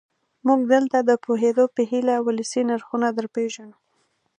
[0.47, 3.77] موږ دلته د پوهېدو په هیله ولسي نرخونه درپېژنو.